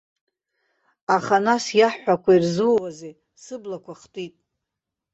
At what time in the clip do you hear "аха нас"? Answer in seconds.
1.15-1.65